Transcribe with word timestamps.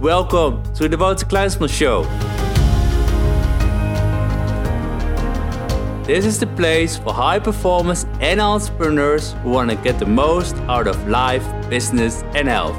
Welcome 0.00 0.62
to 0.74 0.90
the 0.90 0.96
Wouter 0.98 1.24
Kleinsman 1.24 1.70
Show. 1.70 2.02
This 6.04 6.26
is 6.26 6.38
the 6.38 6.46
place 6.46 6.98
for 6.98 7.14
high 7.14 7.38
performers 7.38 8.04
and 8.20 8.38
entrepreneurs 8.38 9.34
who 9.42 9.52
want 9.52 9.70
to 9.70 9.76
get 9.76 9.98
the 9.98 10.04
most 10.04 10.54
out 10.68 10.86
of 10.86 11.08
life, 11.08 11.42
business 11.70 12.22
and 12.34 12.46
health. 12.46 12.76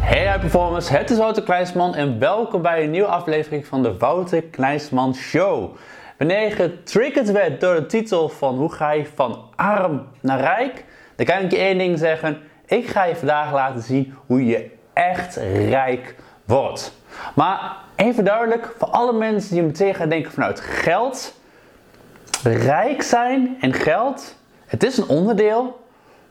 Hey 0.00 0.26
high 0.26 0.40
performers, 0.40 0.88
het 0.88 1.10
is 1.10 1.18
Wouter 1.18 1.42
Kleinsman 1.42 1.94
en 1.94 2.18
welkom 2.18 2.62
bij 2.62 2.84
een 2.84 2.90
nieuwe 2.90 3.08
aflevering 3.08 3.66
van 3.66 3.82
de 3.82 3.98
Wouter 3.98 4.42
Kleinsman 4.42 5.14
Show. 5.14 5.76
Wanneer 6.18 6.40
je 6.40 6.50
getriggerd 6.50 7.32
werd 7.32 7.60
door 7.60 7.74
de 7.74 7.86
titel 7.86 8.28
van 8.28 8.56
hoe 8.56 8.72
ga 8.72 8.90
je 8.90 9.06
van 9.14 9.50
arm 9.56 10.06
naar 10.20 10.40
rijk, 10.40 10.84
dan 11.16 11.26
kan 11.26 11.38
ik 11.38 11.50
je 11.50 11.58
één 11.58 11.78
ding 11.78 11.98
zeggen. 11.98 12.38
Ik 12.66 12.86
ga 12.86 13.04
je 13.04 13.16
vandaag 13.16 13.52
laten 13.52 13.82
zien 13.82 14.14
hoe 14.26 14.46
je 14.46 14.80
echt 14.92 15.36
rijk 15.68 16.14
wordt. 16.44 16.92
Maar 17.34 17.76
even 17.96 18.24
duidelijk, 18.24 18.74
voor 18.78 18.88
alle 18.88 19.12
mensen 19.12 19.54
die 19.54 19.62
meteen 19.62 19.94
gaan 19.94 20.08
denken 20.08 20.32
vanuit 20.32 20.60
geld. 20.60 21.34
Rijk 22.42 23.02
zijn 23.02 23.56
en 23.60 23.72
geld, 23.72 24.36
het 24.66 24.82
is 24.82 24.98
een 24.98 25.08
onderdeel. 25.08 25.80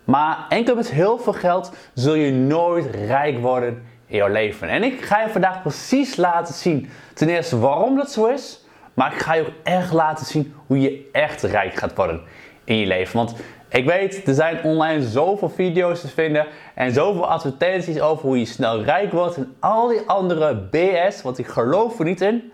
Maar 0.04 0.46
enkel 0.50 0.76
met 0.76 0.92
heel 0.92 1.18
veel 1.18 1.34
geld 1.34 1.72
zul 1.94 2.14
je 2.14 2.32
nooit 2.32 2.96
rijk 2.96 3.40
worden 3.40 3.86
in 4.06 4.18
jouw 4.18 4.28
leven. 4.28 4.70
En 4.70 4.84
ik 4.84 5.02
ga 5.02 5.22
je 5.22 5.30
vandaag 5.30 5.62
precies 5.62 6.16
laten 6.16 6.54
zien, 6.54 6.90
ten 7.14 7.30
eerste 7.30 7.60
waarom 7.60 7.96
dat 7.96 8.12
zo 8.12 8.26
is. 8.26 8.66
Maar 8.94 9.14
ik 9.14 9.20
ga 9.20 9.34
je 9.34 9.42
ook 9.42 9.54
echt 9.64 9.94
laten 9.94 10.26
zien 10.26 10.54
hoe 10.68 10.80
je 10.80 11.10
echt 11.12 11.42
rijk 11.42 11.76
gaat 11.76 11.96
worden 11.96 12.22
in 12.64 12.78
je 12.78 12.86
leven. 12.86 13.16
Want 13.18 13.36
ik 13.72 13.86
weet, 13.86 14.28
er 14.28 14.34
zijn 14.34 14.64
online 14.64 15.04
zoveel 15.04 15.50
video's 15.50 16.02
te 16.02 16.08
vinden 16.08 16.46
en 16.76 16.92
zoveel 16.92 17.28
advertenties 17.28 18.02
over 18.02 18.26
hoe 18.26 18.40
je 18.40 18.46
snel 18.46 18.84
rijk 18.84 19.12
wordt 19.12 19.38
en 19.38 19.56
al 19.60 19.88
die 19.88 20.02
andere 20.06 20.56
BS, 20.56 21.22
want 21.22 21.38
ik 21.38 21.48
geloof 21.48 22.00
er 22.00 22.06
niet 22.06 22.22
in. 22.22 22.52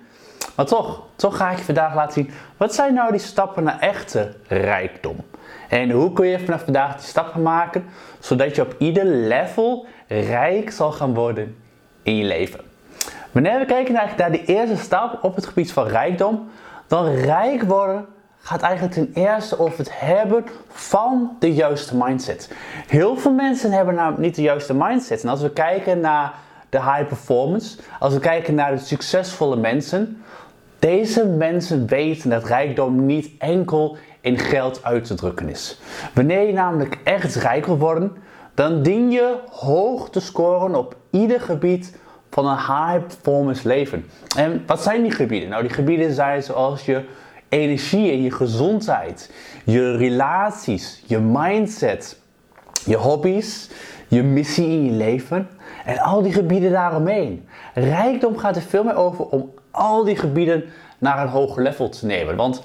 Maar 0.55 0.65
toch, 0.65 1.03
toch 1.15 1.37
ga 1.37 1.51
ik 1.51 1.57
je 1.57 1.63
vandaag 1.63 1.95
laten 1.95 2.13
zien, 2.13 2.31
wat 2.57 2.75
zijn 2.75 2.93
nou 2.93 3.11
die 3.11 3.19
stappen 3.19 3.63
naar 3.63 3.79
echte 3.79 4.33
rijkdom? 4.47 5.15
En 5.69 5.91
hoe 5.91 6.13
kun 6.13 6.27
je 6.27 6.39
vanaf 6.39 6.63
vandaag 6.63 6.95
die 6.95 7.07
stappen 7.07 7.41
maken, 7.41 7.85
zodat 8.19 8.55
je 8.55 8.61
op 8.61 8.75
ieder 8.77 9.05
level 9.05 9.85
rijk 10.07 10.71
zal 10.71 10.91
gaan 10.91 11.13
worden 11.13 11.55
in 12.03 12.15
je 12.15 12.23
leven? 12.23 12.59
Wanneer 13.31 13.59
we 13.59 13.65
kijken 13.65 13.93
naar, 13.93 14.31
die 14.31 14.45
eerste 14.45 14.77
stap 14.77 15.23
op 15.23 15.35
het 15.35 15.45
gebied 15.45 15.71
van 15.71 15.87
rijkdom, 15.87 16.49
dan 16.87 17.05
rijk 17.05 17.63
worden 17.63 18.05
gaat 18.47 18.61
eigenlijk 18.61 18.93
ten 18.93 19.11
eerste 19.13 19.59
over 19.59 19.77
het 19.77 19.99
hebben 19.99 20.45
van 20.67 21.35
de 21.39 21.53
juiste 21.53 21.95
mindset. 21.97 22.51
Heel 22.87 23.17
veel 23.17 23.31
mensen 23.31 23.71
hebben 23.71 23.95
namelijk 23.95 24.21
niet 24.21 24.35
de 24.35 24.41
juiste 24.41 24.73
mindset. 24.73 25.23
En 25.23 25.29
als 25.29 25.41
we 25.41 25.51
kijken 25.51 25.99
naar 25.99 26.33
de 26.69 26.81
high 26.81 27.07
performance, 27.07 27.77
als 27.99 28.13
we 28.13 28.19
kijken 28.19 28.55
naar 28.55 28.71
de 28.71 28.81
succesvolle 28.81 29.55
mensen, 29.55 30.23
deze 30.79 31.25
mensen 31.25 31.87
weten 31.87 32.29
dat 32.29 32.43
rijkdom 32.43 33.05
niet 33.05 33.29
enkel 33.37 33.97
in 34.21 34.37
geld 34.37 34.83
uit 34.83 35.05
te 35.05 35.13
drukken 35.13 35.49
is. 35.49 35.79
Wanneer 36.13 36.47
je 36.47 36.53
namelijk 36.53 36.97
echt 37.03 37.35
rijk 37.35 37.65
wil 37.65 37.77
worden, 37.77 38.15
dan 38.53 38.81
dien 38.81 39.11
je 39.11 39.35
hoog 39.51 40.09
te 40.09 40.19
scoren 40.19 40.75
op 40.75 40.95
ieder 41.09 41.41
gebied 41.41 41.97
van 42.29 42.47
een 42.47 42.57
high 42.57 43.05
performance 43.07 43.67
leven. 43.67 44.05
En 44.35 44.63
wat 44.65 44.83
zijn 44.83 45.01
die 45.01 45.11
gebieden? 45.11 45.49
Nou, 45.49 45.61
die 45.61 45.73
gebieden 45.73 46.13
zijn 46.13 46.43
zoals 46.43 46.85
je 46.85 47.03
energie 47.49 48.11
en 48.11 48.21
je 48.21 48.31
gezondheid, 48.31 49.31
je 49.63 49.95
relaties, 49.95 51.03
je 51.05 51.19
mindset, 51.19 52.19
je 52.85 52.95
hobby's, 52.95 53.69
je 54.07 54.23
missie 54.23 54.67
in 54.67 54.85
je 54.85 54.91
leven 54.91 55.47
en 55.85 55.99
al 55.99 56.21
die 56.21 56.33
gebieden 56.33 56.71
daaromheen. 56.71 57.47
Rijkdom 57.73 58.37
gaat 58.37 58.55
er 58.55 58.61
veel 58.61 58.83
meer 58.83 58.95
over 58.95 59.25
om 59.25 59.51
al 59.71 60.03
die 60.03 60.15
gebieden 60.15 60.63
naar 60.97 61.21
een 61.21 61.27
hoger 61.27 61.63
level 61.63 61.89
te 61.89 62.05
nemen. 62.05 62.35
Want 62.35 62.61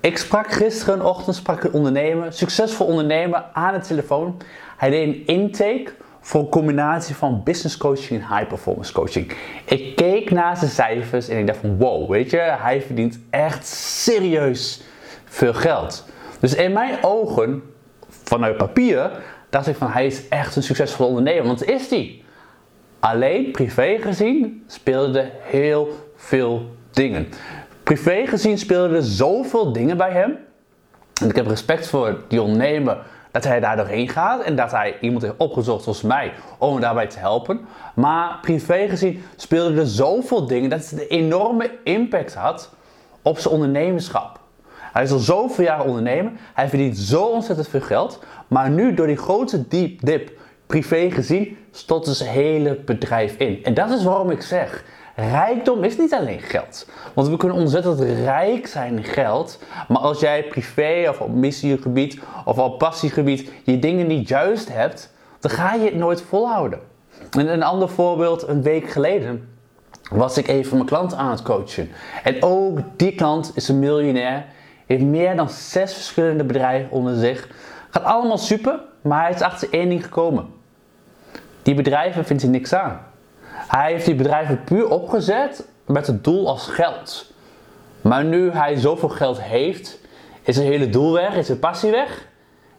ik 0.00 0.18
sprak 0.18 0.52
gisterenochtend 0.52 1.36
sprak 1.36 1.62
een 1.62 1.72
ondernemer, 1.72 2.32
succesvol 2.32 2.86
ondernemer 2.86 3.44
aan 3.52 3.74
de 3.74 3.80
telefoon. 3.80 4.36
Hij 4.76 4.90
deed 4.90 5.06
een 5.06 5.26
intake 5.26 5.92
voor 6.26 6.40
een 6.40 6.48
combinatie 6.48 7.14
van 7.14 7.42
business 7.44 7.76
coaching 7.76 8.20
en 8.20 8.36
high 8.36 8.48
performance 8.48 8.92
coaching. 8.92 9.32
Ik 9.64 9.96
keek 9.96 10.30
naar 10.30 10.56
zijn 10.56 10.70
cijfers 10.70 11.28
en 11.28 11.38
ik 11.38 11.46
dacht 11.46 11.58
van 11.58 11.76
wow, 11.76 12.10
weet 12.10 12.30
je, 12.30 12.36
hij 12.38 12.82
verdient 12.82 13.18
echt 13.30 13.66
serieus 13.66 14.82
veel 15.24 15.54
geld. 15.54 16.06
Dus 16.40 16.54
in 16.54 16.72
mijn 16.72 16.98
ogen, 17.02 17.62
vanuit 18.08 18.56
papier, 18.56 19.10
dacht 19.50 19.66
ik 19.66 19.76
van 19.76 19.90
hij 19.90 20.06
is 20.06 20.28
echt 20.28 20.56
een 20.56 20.62
succesvol 20.62 21.06
ondernemer, 21.06 21.46
want 21.46 21.64
is 21.64 21.90
hij. 21.90 22.22
Alleen 23.00 23.50
privé 23.50 23.98
gezien 24.00 24.64
speelden 24.66 25.30
heel 25.40 25.88
veel 26.16 26.70
dingen. 26.90 27.28
Privé 27.82 28.26
gezien 28.26 28.58
speelden 28.58 28.96
er 28.96 29.02
zoveel 29.02 29.72
dingen 29.72 29.96
bij 29.96 30.10
hem. 30.10 30.36
En 31.20 31.28
ik 31.28 31.36
heb 31.36 31.46
respect 31.46 31.86
voor 31.86 32.20
die 32.28 32.42
ondernemer 32.42 32.98
dat 33.30 33.44
hij 33.44 33.60
daar 33.60 33.76
doorheen 33.76 34.08
gaat 34.08 34.42
en 34.42 34.56
dat 34.56 34.70
hij 34.70 34.96
iemand 35.00 35.22
heeft 35.22 35.34
opgezocht 35.36 35.82
zoals 35.82 36.02
mij 36.02 36.32
om 36.58 36.80
daarbij 36.80 37.06
te 37.06 37.18
helpen. 37.18 37.66
Maar 37.94 38.38
privé 38.40 38.88
gezien 38.88 39.22
speelden 39.36 39.78
er 39.78 39.86
zoveel 39.86 40.46
dingen 40.46 40.70
dat 40.70 40.90
het 40.90 40.92
een 40.92 41.06
enorme 41.08 41.70
impact 41.84 42.34
had 42.34 42.70
op 43.22 43.38
zijn 43.38 43.54
ondernemerschap. 43.54 44.40
Hij 44.92 45.02
is 45.02 45.10
al 45.10 45.18
zoveel 45.18 45.64
jaar 45.64 45.84
ondernemer, 45.84 46.32
hij 46.54 46.68
verdient 46.68 46.98
zo 46.98 47.24
ontzettend 47.24 47.68
veel 47.68 47.80
geld, 47.80 48.22
maar 48.46 48.70
nu 48.70 48.94
door 48.94 49.06
die 49.06 49.16
grote 49.16 49.68
diep 49.68 50.04
dip 50.04 50.30
privé 50.66 51.10
gezien 51.10 51.56
stort 51.70 52.06
zijn 52.06 52.30
hele 52.30 52.74
bedrijf 52.84 53.36
in. 53.36 53.64
En 53.64 53.74
dat 53.74 53.90
is 53.90 54.04
waarom 54.04 54.30
ik 54.30 54.42
zeg, 54.42 54.84
Rijkdom 55.16 55.84
is 55.84 55.96
niet 55.96 56.14
alleen 56.14 56.40
geld. 56.40 56.88
Want 57.14 57.28
we 57.28 57.36
kunnen 57.36 57.58
ontzettend 57.58 58.00
rijk 58.00 58.66
zijn 58.66 58.96
in 58.96 59.04
geld. 59.04 59.58
Maar 59.88 59.98
als 59.98 60.20
jij 60.20 60.44
privé 60.44 61.06
of 61.08 61.20
op 61.20 61.34
missiegebied 61.34 62.18
of 62.44 62.58
op 62.58 62.78
passiegebied 62.78 63.50
je 63.64 63.78
dingen 63.78 64.06
niet 64.06 64.28
juist 64.28 64.72
hebt, 64.72 65.12
dan 65.40 65.50
ga 65.50 65.74
je 65.74 65.84
het 65.84 65.94
nooit 65.94 66.22
volhouden. 66.22 66.80
En 67.30 67.52
een 67.52 67.62
ander 67.62 67.88
voorbeeld, 67.88 68.48
een 68.48 68.62
week 68.62 68.90
geleden 68.90 69.48
was 70.10 70.38
ik 70.38 70.48
even 70.48 70.76
mijn 70.76 70.88
klant 70.88 71.14
aan 71.14 71.30
het 71.30 71.42
coachen. 71.42 71.88
En 72.22 72.42
ook 72.42 72.78
die 72.96 73.14
klant 73.14 73.52
is 73.54 73.68
een 73.68 73.78
miljonair, 73.78 74.44
heeft 74.86 75.02
meer 75.02 75.36
dan 75.36 75.48
zes 75.50 75.94
verschillende 75.94 76.44
bedrijven 76.44 76.90
onder 76.90 77.14
zich. 77.14 77.48
Gaat 77.90 78.04
allemaal 78.04 78.38
super, 78.38 78.80
maar 79.00 79.22
hij 79.22 79.32
is 79.32 79.40
achter 79.40 79.68
één 79.70 79.88
ding 79.88 80.04
gekomen. 80.04 80.46
Die 81.62 81.74
bedrijven 81.74 82.24
vindt 82.24 82.42
hij 82.42 82.50
niks 82.50 82.72
aan. 82.72 83.00
Hij 83.76 83.92
heeft 83.92 84.04
die 84.04 84.14
bedrijven 84.14 84.64
puur 84.64 84.90
opgezet 84.90 85.68
met 85.86 86.06
het 86.06 86.24
doel 86.24 86.48
als 86.48 86.66
geld. 86.66 87.32
Maar 88.00 88.24
nu 88.24 88.50
hij 88.50 88.76
zoveel 88.76 89.08
geld 89.08 89.42
heeft, 89.42 89.98
is 90.42 90.54
zijn 90.54 90.66
hele 90.66 90.88
doel 90.88 91.12
weg, 91.12 91.36
is 91.36 91.46
zijn 91.46 91.58
passie 91.58 91.90
weg. 91.90 92.28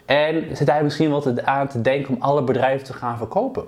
En 0.05 0.43
zit 0.53 0.71
hij 0.71 0.83
misschien 0.83 1.09
wel 1.09 1.23
aan 1.43 1.67
te 1.67 1.81
denken 1.81 2.15
om 2.15 2.21
alle 2.21 2.43
bedrijven 2.43 2.85
te 2.85 2.93
gaan 2.93 3.17
verkopen. 3.17 3.65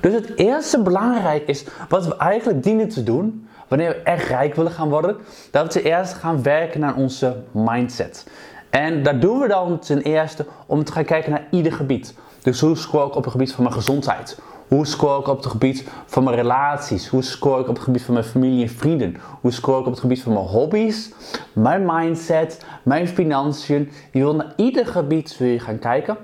Dus 0.00 0.12
het 0.12 0.36
eerste 0.36 0.82
belangrijk 0.82 1.46
is 1.46 1.64
wat 1.88 2.06
we 2.06 2.16
eigenlijk 2.16 2.62
dienen 2.62 2.88
te 2.88 3.02
doen 3.02 3.48
wanneer 3.68 3.88
we 3.88 4.02
echt 4.02 4.28
rijk 4.28 4.54
willen 4.54 4.72
gaan 4.72 4.88
worden. 4.88 5.16
Dat 5.50 5.74
we 5.74 5.82
eerst 5.82 6.12
gaan 6.12 6.42
werken 6.42 6.80
naar 6.80 6.94
onze 6.94 7.36
mindset. 7.50 8.26
En 8.70 9.02
dat 9.02 9.20
doen 9.20 9.38
we 9.40 9.48
dan 9.48 9.78
ten 9.78 10.02
eerste 10.02 10.46
om 10.66 10.84
te 10.84 10.92
gaan 10.92 11.04
kijken 11.04 11.30
naar 11.30 11.46
ieder 11.50 11.72
gebied. 11.72 12.14
Dus 12.42 12.60
hoe 12.60 12.76
score 12.76 13.06
ik 13.06 13.16
op 13.16 13.22
het 13.22 13.32
gebied 13.32 13.52
van 13.52 13.64
mijn 13.64 13.76
gezondheid? 13.76 14.38
Hoe 14.70 14.86
score 14.86 15.20
ik 15.20 15.28
op 15.28 15.36
het 15.36 15.46
gebied 15.46 15.88
van 16.06 16.24
mijn 16.24 16.36
relaties? 16.36 17.08
Hoe 17.08 17.22
score 17.22 17.60
ik 17.60 17.68
op 17.68 17.74
het 17.74 17.84
gebied 17.84 18.02
van 18.02 18.14
mijn 18.14 18.26
familie 18.26 18.62
en 18.62 18.68
vrienden? 18.68 19.16
Hoe 19.40 19.50
score 19.50 19.80
ik 19.80 19.86
op 19.86 19.92
het 19.92 20.00
gebied 20.00 20.22
van 20.22 20.32
mijn 20.32 20.44
hobby's? 20.44 21.10
Mijn 21.52 21.82
mindset, 21.86 22.64
mijn 22.82 23.08
financiën. 23.08 23.90
Je 24.12 24.18
wil 24.18 24.34
naar 24.34 24.52
ieder 24.56 24.86
gebied 24.86 25.36
wil 25.38 25.48
je 25.48 25.58
gaan 25.58 25.78
kijken. 25.78 26.16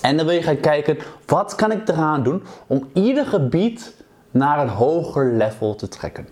En 0.00 0.16
dan 0.16 0.26
wil 0.26 0.34
je 0.34 0.42
gaan 0.42 0.60
kijken, 0.60 0.98
wat 1.26 1.54
kan 1.54 1.72
ik 1.72 1.88
eraan 1.88 2.22
doen 2.22 2.42
om 2.66 2.88
ieder 2.92 3.26
gebied 3.26 3.94
naar 4.30 4.58
een 4.60 4.68
hoger 4.68 5.32
level 5.32 5.74
te 5.74 5.88
trekken. 5.88 6.28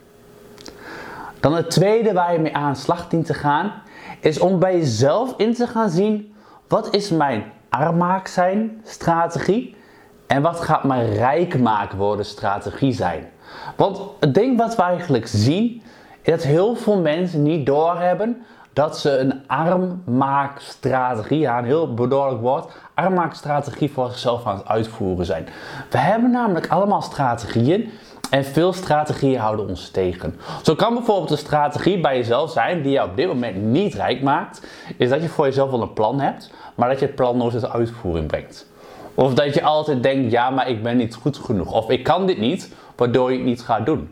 Dan 1.40 1.54
het 1.54 1.70
tweede 1.70 2.12
waar 2.12 2.32
je 2.32 2.38
mee 2.38 2.56
aan 2.56 2.72
de 2.72 2.78
slag 2.78 3.08
dient 3.08 3.26
te 3.26 3.34
gaan, 3.34 3.72
is 4.20 4.38
om 4.38 4.58
bij 4.58 4.76
jezelf 4.76 5.34
in 5.36 5.54
te 5.54 5.66
gaan 5.66 5.90
zien, 5.90 6.34
wat 6.68 6.94
is 6.94 7.10
mijn 7.10 7.44
armmaak 7.68 8.26
zijn 8.26 8.80
strategie 8.84 9.78
en 10.30 10.42
wat 10.42 10.60
gaat 10.60 10.84
mijn 10.84 11.12
rijk 11.12 11.58
maken 11.58 11.98
worden 11.98 12.24
strategie 12.24 12.92
zijn? 12.92 13.28
Want 13.76 14.00
het 14.20 14.34
ding 14.34 14.58
wat 14.58 14.76
we 14.76 14.82
eigenlijk 14.82 15.26
zien, 15.26 15.82
is 16.22 16.32
dat 16.32 16.42
heel 16.42 16.76
veel 16.76 17.00
mensen 17.00 17.42
niet 17.42 17.66
doorhebben 17.66 18.42
dat 18.72 18.98
ze 18.98 19.18
een 19.18 19.42
armmaakstrategie, 19.46 21.38
ja, 21.38 21.58
een 21.58 21.64
heel 21.64 21.94
bedoorlijk 21.94 22.40
woord, 22.40 22.72
armmaakstrategie 22.94 23.90
voor 23.90 24.08
zichzelf 24.10 24.46
aan 24.46 24.56
het 24.56 24.68
uitvoeren 24.68 25.26
zijn. 25.26 25.48
We 25.90 25.98
hebben 25.98 26.30
namelijk 26.30 26.68
allemaal 26.68 27.02
strategieën 27.02 27.90
en 28.30 28.44
veel 28.44 28.72
strategieën 28.72 29.38
houden 29.38 29.68
ons 29.68 29.90
tegen. 29.90 30.40
Zo 30.62 30.74
kan 30.74 30.94
bijvoorbeeld 30.94 31.30
een 31.30 31.38
strategie 31.38 32.00
bij 32.00 32.16
jezelf 32.16 32.50
zijn 32.50 32.82
die 32.82 32.92
jou 32.92 33.10
op 33.10 33.16
dit 33.16 33.26
moment 33.26 33.62
niet 33.62 33.94
rijk 33.94 34.22
maakt, 34.22 34.66
is 34.96 35.08
dat 35.08 35.22
je 35.22 35.28
voor 35.28 35.44
jezelf 35.44 35.70
wel 35.70 35.82
een 35.82 35.92
plan 35.92 36.20
hebt, 36.20 36.50
maar 36.74 36.88
dat 36.88 36.98
je 36.98 37.06
het 37.06 37.14
plan 37.14 37.36
nooit 37.36 37.52
tot 37.52 37.70
uitvoering 37.70 38.26
brengt. 38.26 38.68
Of 39.14 39.34
dat 39.34 39.54
je 39.54 39.62
altijd 39.62 40.02
denkt, 40.02 40.30
ja, 40.30 40.50
maar 40.50 40.68
ik 40.68 40.82
ben 40.82 40.96
niet 40.96 41.14
goed 41.14 41.36
genoeg. 41.36 41.72
Of 41.72 41.90
ik 41.90 42.02
kan 42.02 42.26
dit 42.26 42.38
niet, 42.38 42.74
waardoor 42.96 43.30
je 43.30 43.36
het 43.36 43.46
niet 43.46 43.62
gaat 43.62 43.86
doen. 43.86 44.08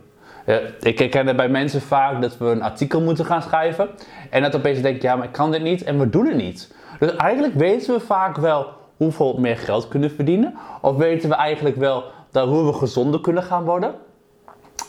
Uh, 0.46 0.56
ik 0.80 0.98
herken 0.98 1.26
het 1.26 1.36
bij 1.36 1.48
mensen 1.48 1.80
vaak 1.80 2.22
dat 2.22 2.38
we 2.38 2.44
een 2.44 2.62
artikel 2.62 3.00
moeten 3.00 3.24
gaan 3.24 3.42
schrijven. 3.42 3.88
En 4.30 4.42
dat 4.42 4.56
opeens 4.56 4.80
denkt, 4.80 5.02
ja, 5.02 5.16
maar 5.16 5.26
ik 5.26 5.32
kan 5.32 5.50
dit 5.50 5.62
niet 5.62 5.84
en 5.84 5.98
we 5.98 6.10
doen 6.10 6.26
het 6.26 6.36
niet. 6.36 6.74
Dus 6.98 7.16
eigenlijk 7.16 7.54
weten 7.54 7.94
we 7.94 8.00
vaak 8.00 8.36
wel 8.36 8.66
hoeveel 8.96 9.36
meer 9.38 9.56
geld 9.56 9.88
kunnen 9.88 10.10
verdienen. 10.10 10.54
Of 10.80 10.96
weten 10.96 11.28
we 11.28 11.34
eigenlijk 11.34 11.76
wel 11.76 12.04
dat 12.30 12.48
hoe 12.48 12.66
we 12.66 12.72
gezonder 12.72 13.20
kunnen 13.20 13.42
gaan 13.42 13.64
worden. 13.64 13.94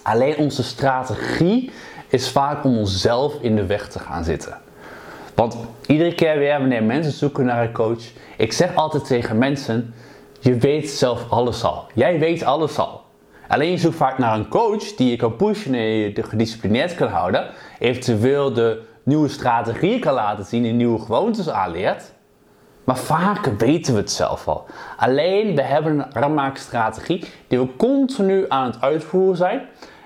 Alleen 0.04 0.38
onze 0.38 0.64
strategie 0.64 1.72
is 2.08 2.30
vaak 2.32 2.64
om 2.64 2.78
onszelf 2.78 3.34
in 3.42 3.56
de 3.56 3.66
weg 3.66 3.88
te 3.88 4.00
gaan 4.00 4.24
zitten. 4.24 4.58
Want 5.40 5.58
iedere 5.86 6.16
keer 6.16 6.38
weer 6.38 6.60
wanneer 6.60 6.84
mensen 6.84 7.12
zoeken 7.12 7.46
naar 7.46 7.64
een 7.64 7.72
coach, 7.72 8.04
ik 8.38 8.54
zeg 8.54 8.76
altijd 8.76 9.06
tegen 9.06 9.38
mensen: 9.38 9.94
je 10.40 10.56
weet 10.56 10.90
zelf 10.90 11.30
alles 11.30 11.64
al. 11.64 11.86
Jij 11.94 12.20
weet 12.20 12.44
alles 12.44 12.78
al. 12.78 13.02
Alleen 13.48 13.72
je 13.72 13.78
zoekt 13.78 13.96
vaak 13.96 14.18
naar 14.18 14.36
een 14.36 14.48
coach 14.48 14.96
die 14.96 15.10
je 15.10 15.16
kan 15.16 15.36
pushen 15.36 15.74
en 15.74 15.82
je 15.82 16.24
gedisciplineerd 16.24 16.96
kan 16.96 17.08
houden, 17.08 17.50
eventueel 17.80 18.54
de 18.54 18.82
nieuwe 19.04 19.28
strategieën 19.28 20.00
kan 20.00 20.14
laten 20.14 20.46
zien 20.46 20.66
en 20.66 20.78
nieuwe 20.78 21.00
gewoontes 21.00 21.50
aanleert. 21.50 22.14
Maar 22.84 22.98
vaak 22.98 23.46
weten 23.58 23.94
we 23.94 24.00
het 24.00 24.12
zelf 24.12 24.48
al. 24.48 24.66
Alleen 24.98 25.56
we 25.56 25.62
hebben 25.62 26.00
een 26.00 26.06
rammaakstrategie 26.14 27.26
die 27.48 27.60
we 27.60 27.76
continu 27.76 28.46
aan 28.48 28.66
het 28.66 28.82
uitvoeren 28.82 29.38
zijn. 29.38 29.62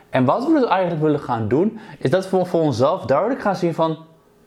En 0.09 0.25
wat 0.25 0.45
we 0.47 0.53
dus 0.53 0.69
eigenlijk 0.69 1.01
willen 1.01 1.19
gaan 1.19 1.47
doen, 1.47 1.79
is 1.99 2.09
dat 2.09 2.29
we 2.29 2.45
voor 2.45 2.61
onszelf 2.61 3.05
duidelijk 3.05 3.41
gaan 3.41 3.55
zien 3.55 3.73
van 3.73 3.97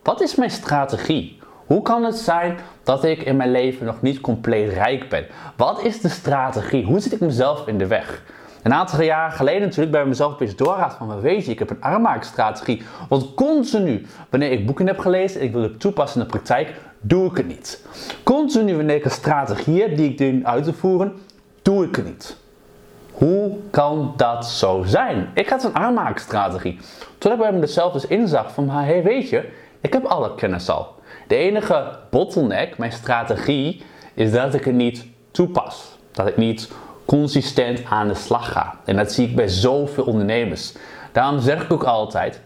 wat 0.07 0.21
is 0.21 0.35
mijn 0.35 0.51
strategie? 0.51 1.39
Hoe 1.65 1.81
kan 1.81 2.03
het 2.03 2.15
zijn 2.15 2.57
dat 2.83 3.03
ik 3.03 3.21
in 3.21 3.35
mijn 3.35 3.51
leven 3.51 3.85
nog 3.85 4.01
niet 4.01 4.21
compleet 4.21 4.73
rijk 4.73 5.09
ben? 5.09 5.25
Wat 5.55 5.83
is 5.83 6.01
de 6.01 6.09
strategie? 6.09 6.85
Hoe 6.85 6.99
zit 6.99 7.13
ik 7.13 7.19
mezelf 7.19 7.67
in 7.67 7.77
de 7.77 7.87
weg? 7.87 8.23
Een 8.63 8.73
aantal 8.73 9.01
jaren 9.01 9.35
geleden 9.35 9.61
natuurlijk 9.61 9.91
bij 9.91 10.05
mezelf 10.05 10.31
een 10.31 10.37
beetje 10.37 10.55
doorraad 10.55 10.93
van, 10.93 11.21
weet 11.21 11.45
je, 11.45 11.51
ik 11.51 11.59
heb 11.59 11.69
een 11.69 11.81
armmaakstrategie. 11.81 12.81
Want 13.09 13.33
continu, 13.33 14.05
wanneer 14.29 14.51
ik 14.51 14.65
boeken 14.65 14.87
heb 14.87 14.99
gelezen 14.99 15.39
en 15.39 15.45
ik 15.45 15.53
wil 15.53 15.61
het 15.61 15.79
toepassen 15.79 16.21
in 16.21 16.27
de 16.27 16.31
praktijk, 16.31 16.73
doe 17.01 17.29
ik 17.29 17.37
het 17.37 17.47
niet. 17.47 17.85
Continu 18.23 18.75
wanneer 18.75 18.95
ik 18.95 19.05
een 19.05 19.11
strategie 19.11 19.81
heb 19.81 19.97
die 19.97 20.09
ik 20.09 20.17
dien 20.17 20.47
uit 20.47 20.63
te 20.63 20.73
voeren, 20.73 21.13
doe 21.61 21.85
ik 21.85 21.95
het 21.95 22.05
niet. 22.05 22.37
Hoe 23.11 23.57
kan 23.69 24.13
dat 24.17 24.45
zo 24.45 24.83
zijn? 24.85 25.29
Ik 25.33 25.49
had 25.49 25.63
een 25.63 25.75
aanmaakstrategie. 25.75 26.79
Toen 27.17 27.31
ik 27.31 27.37
bij 27.37 27.51
mezelf 27.51 27.93
dus 27.93 28.07
inzag 28.07 28.53
van, 28.53 28.69
hé 28.69 28.83
hey, 28.83 29.03
weet 29.03 29.29
je, 29.29 29.49
ik 29.81 29.93
heb 29.93 30.05
alle 30.05 30.35
kennis 30.35 30.69
al. 30.69 30.95
De 31.27 31.35
enige 31.35 31.99
bottleneck, 32.09 32.77
mijn 32.77 32.91
strategie, 32.91 33.81
is 34.13 34.31
dat 34.31 34.53
ik 34.53 34.65
het 34.65 34.75
niet 34.75 35.05
toepas. 35.31 35.97
Dat 36.11 36.27
ik 36.27 36.37
niet 36.37 36.71
consistent 37.05 37.81
aan 37.89 38.07
de 38.07 38.13
slag 38.13 38.51
ga. 38.51 38.79
En 38.85 38.95
dat 38.95 39.11
zie 39.11 39.27
ik 39.27 39.35
bij 39.35 39.47
zoveel 39.47 40.03
ondernemers. 40.03 40.73
Daarom 41.11 41.39
zeg 41.39 41.63
ik 41.63 41.71
ook 41.71 41.83
altijd, 41.83 42.41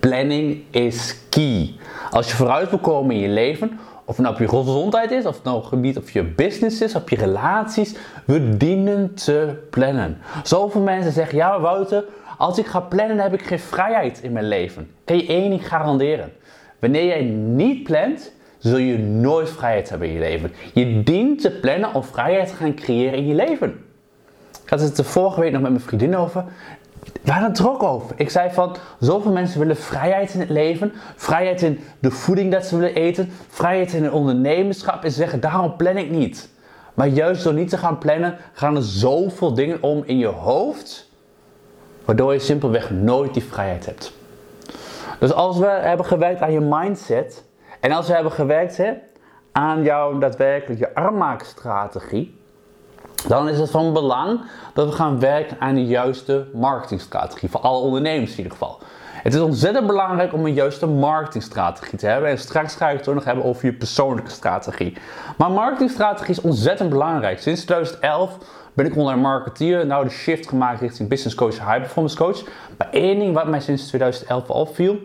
planning 0.00 0.62
is 0.70 1.16
key. 1.28 1.74
Als 2.10 2.30
je 2.30 2.36
vooruit 2.36 2.70
wil 2.70 2.78
komen 2.78 3.14
in 3.14 3.20
je 3.20 3.28
leven, 3.28 3.78
of 4.04 4.16
het 4.16 4.24
nou 4.24 4.34
op 4.34 4.40
je 4.40 4.48
gezondheid 4.48 5.10
is, 5.10 5.26
of 5.26 5.34
het 5.34 5.44
nou 5.44 5.62
gebied 5.62 5.96
of 5.96 6.10
je 6.10 6.22
business 6.22 6.80
is, 6.80 6.94
op 6.94 7.08
je 7.08 7.16
relaties, 7.16 7.94
we 8.24 8.56
dienen 8.56 9.14
te 9.14 9.54
plannen. 9.70 10.18
Zoveel 10.42 10.80
mensen 10.80 11.12
zeggen, 11.12 11.36
ja 11.36 11.60
Wouter, 11.60 12.04
als 12.38 12.58
ik 12.58 12.66
ga 12.66 12.80
plannen 12.80 13.18
heb 13.18 13.32
ik 13.32 13.42
geen 13.42 13.58
vrijheid 13.58 14.22
in 14.22 14.32
mijn 14.32 14.48
leven. 14.48 14.90
Kan 15.04 15.16
je 15.16 15.26
één 15.26 15.50
ding 15.50 15.68
garanderen. 15.68 16.32
Wanneer 16.78 17.04
jij 17.04 17.22
niet 17.22 17.82
plant, 17.82 18.32
zul 18.58 18.78
je 18.78 18.98
nooit 18.98 19.50
vrijheid 19.50 19.88
hebben 19.88 20.08
in 20.08 20.14
je 20.14 20.20
leven. 20.20 20.52
Je 20.72 21.02
dient 21.02 21.40
te 21.40 21.50
plannen 21.50 21.94
om 21.94 22.04
vrijheid 22.04 22.48
te 22.48 22.54
gaan 22.54 22.74
creëren 22.74 23.18
in 23.18 23.26
je 23.26 23.34
leven. 23.34 23.84
Ik 24.64 24.70
had 24.72 24.80
het 24.80 24.96
de 24.96 25.04
vorige 25.04 25.40
week 25.40 25.52
nog 25.52 25.62
met 25.62 25.70
mijn 25.70 25.82
vriendin 25.82 26.16
over. 26.16 26.44
We 27.22 27.30
hadden 27.30 27.50
het 27.50 27.58
er 27.58 27.70
ook 27.70 27.82
over. 27.82 28.14
Ik 28.16 28.30
zei 28.30 28.50
van, 28.50 28.76
zoveel 29.00 29.32
mensen 29.32 29.58
willen 29.58 29.76
vrijheid 29.76 30.34
in 30.34 30.40
het 30.40 30.50
leven. 30.50 30.92
Vrijheid 31.16 31.62
in 31.62 31.80
de 31.98 32.10
voeding 32.10 32.52
dat 32.52 32.66
ze 32.66 32.76
willen 32.76 32.94
eten. 32.94 33.30
Vrijheid 33.48 33.92
in 33.92 34.04
het 34.04 34.12
ondernemerschap. 34.12 35.04
En 35.04 35.10
ze 35.10 35.16
zeggen, 35.16 35.40
daarom 35.40 35.76
plan 35.76 35.96
ik 35.96 36.10
niet. 36.10 36.48
Maar 36.94 37.08
juist 37.08 37.44
door 37.44 37.54
niet 37.54 37.68
te 37.68 37.78
gaan 37.78 37.98
plannen, 37.98 38.36
gaan 38.52 38.76
er 38.76 38.82
zoveel 38.82 39.54
dingen 39.54 39.82
om 39.82 40.02
in 40.06 40.18
je 40.18 40.26
hoofd. 40.26 41.10
Waardoor 42.04 42.32
je 42.32 42.38
simpelweg 42.38 42.90
nooit 42.90 43.34
die 43.34 43.42
vrijheid 43.42 43.86
hebt. 43.86 44.12
Dus 45.18 45.32
als 45.32 45.58
we 45.58 45.66
hebben 45.66 46.06
gewerkt 46.06 46.40
aan 46.40 46.52
je 46.52 46.60
mindset. 46.60 47.44
En 47.80 47.92
als 47.92 48.06
we 48.06 48.14
hebben 48.14 48.32
gewerkt 48.32 48.76
hè, 48.76 48.92
aan 49.52 49.82
jouw 49.82 50.18
daadwerkelijk 50.18 50.80
je 50.80 50.94
armmaakstrategie 50.94 52.44
dan 53.28 53.48
is 53.48 53.58
het 53.58 53.70
van 53.70 53.92
belang 53.92 54.40
dat 54.74 54.88
we 54.88 54.92
gaan 54.92 55.20
werken 55.20 55.56
aan 55.60 55.74
de 55.74 55.86
juiste 55.86 56.46
marketingstrategie. 56.54 57.50
Voor 57.50 57.60
alle 57.60 57.78
ondernemers 57.78 58.30
in 58.30 58.36
ieder 58.36 58.52
geval. 58.52 58.78
Het 59.26 59.34
is 59.34 59.40
ontzettend 59.40 59.86
belangrijk 59.86 60.32
om 60.32 60.44
een 60.44 60.54
juiste 60.54 60.86
marketingstrategie 60.86 61.98
te 61.98 62.06
hebben. 62.06 62.30
En 62.30 62.38
straks 62.38 62.74
ga 62.74 62.90
ik 62.90 62.98
het 62.98 63.08
ook 63.08 63.14
nog 63.14 63.24
hebben 63.24 63.44
over 63.44 63.66
je 63.66 63.72
persoonlijke 63.72 64.30
strategie. 64.30 64.96
Maar 65.36 65.50
marketingstrategie 65.50 66.34
is 66.34 66.40
ontzettend 66.40 66.90
belangrijk. 66.90 67.40
Sinds 67.40 67.60
2011 67.60 68.38
ben 68.74 68.86
ik 68.86 68.96
online 68.96 69.20
marketeer. 69.20 69.86
Nou 69.86 70.04
de 70.04 70.10
shift 70.10 70.48
gemaakt 70.48 70.80
richting 70.80 71.08
business 71.08 71.36
coach, 71.36 71.54
high 71.54 71.78
performance 71.78 72.16
coach. 72.16 72.44
Maar 72.78 72.88
één 72.90 73.18
ding 73.18 73.34
wat 73.34 73.46
mij 73.46 73.60
sinds 73.60 73.86
2011 73.86 74.50
opviel. 74.50 74.98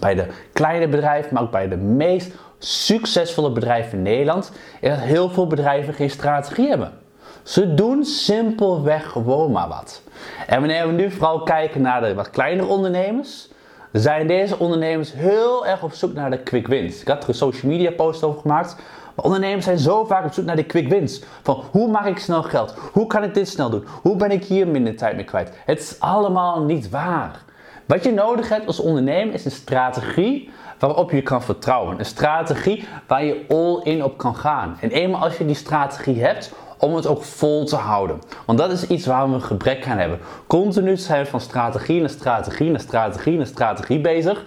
Bij 0.00 0.14
de 0.14 0.26
kleine 0.52 0.88
bedrijven, 0.88 1.34
maar 1.34 1.42
ook 1.42 1.50
bij 1.50 1.68
de 1.68 1.76
meest 1.76 2.32
succesvolle 2.58 3.52
bedrijven 3.52 3.98
in 3.98 4.02
Nederland. 4.02 4.52
Is 4.80 4.90
dat 4.90 4.98
heel 4.98 5.30
veel 5.30 5.46
bedrijven 5.46 5.94
geen 5.94 6.10
strategie 6.10 6.68
hebben. 6.68 6.92
Ze 7.42 7.74
doen 7.74 8.04
simpelweg 8.04 9.10
gewoon 9.10 9.50
maar 9.50 9.68
wat. 9.68 10.02
En 10.46 10.58
wanneer 10.58 10.86
we 10.86 10.92
nu 10.92 11.10
vooral 11.10 11.42
kijken 11.42 11.80
naar 11.80 12.00
de 12.00 12.14
wat 12.14 12.30
kleinere 12.30 12.68
ondernemers, 12.68 13.48
zijn 13.92 14.26
deze 14.26 14.58
ondernemers 14.58 15.12
heel 15.12 15.66
erg 15.66 15.82
op 15.82 15.92
zoek 15.92 16.12
naar 16.12 16.30
de 16.30 16.38
quick 16.38 16.66
wins. 16.66 17.00
Ik 17.00 17.08
had 17.08 17.22
er 17.22 17.28
een 17.28 17.34
social 17.34 17.72
media 17.72 17.90
post 17.90 18.22
over 18.22 18.40
gemaakt. 18.40 18.76
Maar 19.14 19.24
ondernemers 19.24 19.64
zijn 19.64 19.78
zo 19.78 20.04
vaak 20.04 20.24
op 20.24 20.32
zoek 20.32 20.44
naar 20.44 20.56
de 20.56 20.64
quick 20.64 20.88
wins. 20.88 21.22
Van 21.42 21.62
hoe 21.70 21.90
maak 21.90 22.06
ik 22.06 22.18
snel 22.18 22.42
geld? 22.42 22.74
Hoe 22.92 23.06
kan 23.06 23.22
ik 23.22 23.34
dit 23.34 23.48
snel 23.48 23.70
doen? 23.70 23.84
Hoe 24.02 24.16
ben 24.16 24.30
ik 24.30 24.44
hier 24.44 24.68
minder 24.68 24.96
tijd 24.96 25.16
mee 25.16 25.24
kwijt? 25.24 25.52
Het 25.64 25.80
is 25.80 26.00
allemaal 26.00 26.62
niet 26.62 26.90
waar. 26.90 27.42
Wat 27.86 28.04
je 28.04 28.12
nodig 28.12 28.48
hebt 28.48 28.66
als 28.66 28.80
ondernemer 28.80 29.34
is 29.34 29.44
een 29.44 29.50
strategie 29.50 30.50
waarop 30.78 31.10
je 31.10 31.22
kan 31.22 31.42
vertrouwen. 31.42 31.98
Een 31.98 32.04
strategie 32.04 32.88
waar 33.06 33.24
je 33.24 33.44
all 33.48 33.92
in 33.92 34.04
op 34.04 34.18
kan 34.18 34.36
gaan. 34.36 34.76
En 34.80 34.90
eenmaal 34.90 35.20
als 35.20 35.38
je 35.38 35.46
die 35.46 35.54
strategie 35.54 36.22
hebt, 36.22 36.52
om 36.78 36.94
het 36.94 37.06
ook 37.06 37.22
vol 37.22 37.64
te 37.64 37.76
houden. 37.76 38.20
Want 38.46 38.58
dat 38.58 38.70
is 38.70 38.86
iets 38.86 39.06
waar 39.06 39.28
we 39.28 39.34
een 39.34 39.42
gebrek 39.42 39.86
aan 39.86 39.98
hebben. 39.98 40.18
Continu 40.46 40.96
zijn 40.96 41.24
we 41.24 41.30
van 41.30 41.40
strategie 41.40 42.00
naar 42.00 42.10
strategie 42.10 42.70
naar 42.70 42.80
strategie 42.80 43.36
naar 43.36 43.46
strategie 43.46 44.00
bezig. 44.00 44.44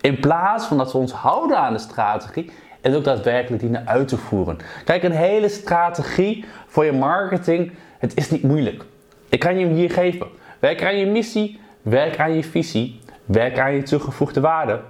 In 0.00 0.20
plaats 0.20 0.66
van 0.66 0.78
dat 0.78 0.92
we 0.92 0.98
ons 0.98 1.12
houden 1.12 1.58
aan 1.58 1.72
de 1.72 1.78
strategie 1.78 2.50
en 2.80 2.94
ook 2.94 3.04
daadwerkelijk 3.04 3.62
die 3.62 3.70
naar 3.70 3.86
uit 3.86 4.08
te 4.08 4.16
voeren. 4.16 4.58
Kijk, 4.84 5.02
een 5.02 5.12
hele 5.12 5.48
strategie 5.48 6.44
voor 6.66 6.84
je 6.84 6.92
marketing, 6.92 7.72
het 7.98 8.16
is 8.16 8.30
niet 8.30 8.42
moeilijk. 8.42 8.84
Ik 9.28 9.38
kan 9.38 9.58
je 9.58 9.66
hem 9.66 9.74
hier 9.74 9.90
geven. 9.90 10.26
Werk 10.58 10.84
aan 10.84 10.96
je 10.96 11.06
missie, 11.06 11.60
werk 11.82 12.18
aan 12.18 12.34
je 12.34 12.44
visie, 12.44 13.00
werk 13.24 13.58
aan 13.58 13.74
je 13.74 13.82
toegevoegde 13.82 14.40
waarde. 14.40 14.80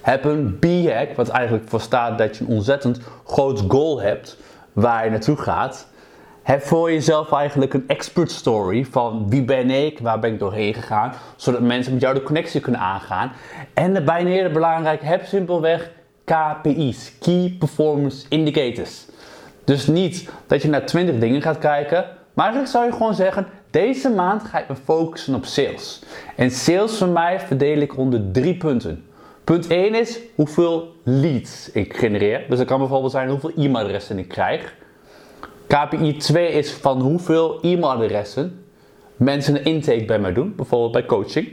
Heb 0.00 0.24
een 0.24 0.58
B-hack, 0.58 1.16
wat 1.16 1.28
eigenlijk 1.28 1.68
voor 1.68 1.80
staat 1.80 2.18
dat 2.18 2.36
je 2.36 2.44
een 2.44 2.50
ontzettend 2.50 3.00
groot 3.24 3.64
goal 3.68 4.00
hebt 4.00 4.36
waar 4.76 5.04
je 5.04 5.10
naartoe 5.10 5.36
gaat. 5.36 5.88
Heb 6.42 6.62
voor 6.62 6.92
jezelf 6.92 7.32
eigenlijk 7.32 7.74
een 7.74 7.84
expert 7.86 8.30
story 8.30 8.84
van 8.84 9.26
wie 9.28 9.44
ben 9.44 9.70
ik, 9.70 9.98
waar 9.98 10.18
ben 10.18 10.32
ik 10.32 10.38
doorheen 10.38 10.74
gegaan, 10.74 11.12
zodat 11.36 11.60
mensen 11.60 11.92
met 11.92 12.02
jou 12.02 12.14
de 12.14 12.22
connectie 12.22 12.60
kunnen 12.60 12.80
aangaan. 12.80 13.32
En 13.74 13.92
daarbij 13.92 14.20
een 14.20 14.26
hele 14.26 14.50
belangrijk, 14.50 15.02
heb 15.02 15.24
simpelweg 15.24 15.90
KPI's, 16.24 17.12
Key 17.20 17.56
Performance 17.58 18.26
Indicators. 18.28 19.06
Dus 19.64 19.86
niet 19.86 20.30
dat 20.46 20.62
je 20.62 20.68
naar 20.68 20.86
20 20.86 21.18
dingen 21.18 21.42
gaat 21.42 21.58
kijken, 21.58 22.04
maar 22.34 22.44
eigenlijk 22.44 22.72
zou 22.72 22.86
je 22.86 22.92
gewoon 22.92 23.14
zeggen, 23.14 23.46
deze 23.70 24.10
maand 24.10 24.42
ga 24.42 24.58
ik 24.58 24.68
me 24.68 24.74
focussen 24.84 25.34
op 25.34 25.44
sales. 25.44 26.02
En 26.36 26.50
sales 26.50 26.98
voor 26.98 27.08
mij 27.08 27.40
verdeel 27.40 27.78
ik 27.78 27.96
onder 27.96 28.30
drie 28.32 28.56
punten. 28.56 29.04
Punt 29.46 29.66
1 29.66 29.94
is 29.94 30.20
hoeveel 30.34 30.94
leads 31.02 31.70
ik 31.70 31.96
genereer. 31.96 32.44
Dus 32.48 32.58
dat 32.58 32.66
kan 32.66 32.78
bijvoorbeeld 32.78 33.12
zijn 33.12 33.28
hoeveel 33.28 33.52
e-mailadressen 33.56 34.18
ik 34.18 34.28
krijg. 34.28 34.74
KPI 35.66 36.16
2 36.16 36.48
is 36.48 36.72
van 36.72 37.00
hoeveel 37.00 37.60
e-mailadressen 37.60 38.64
mensen 39.16 39.56
een 39.56 39.64
intake 39.64 40.04
bij 40.04 40.18
mij 40.18 40.32
doen, 40.32 40.54
bijvoorbeeld 40.56 40.92
bij 40.92 41.06
coaching. 41.06 41.52